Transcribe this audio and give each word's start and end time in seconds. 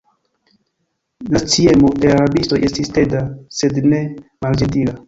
La 1.35 1.41
sciemo 1.43 1.91
de 2.05 2.09
la 2.13 2.17
rabistoj 2.23 2.63
estis 2.71 2.93
teda, 2.97 3.25
sed 3.61 3.81
ne 3.95 4.03
malĝentila. 4.49 4.99